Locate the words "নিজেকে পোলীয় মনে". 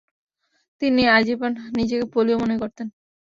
1.77-2.55